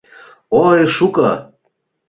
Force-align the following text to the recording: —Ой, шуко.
—Ой, 0.63 0.79
шуко. 0.95 1.31